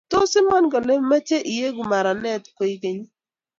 Tos 0.11 0.31
iman 0.39 0.65
kole 0.71 0.93
imache 1.01 1.37
ieku 1.55 1.83
meranet 1.91 2.43
koikeny 2.57 2.99
ii? 3.03 3.09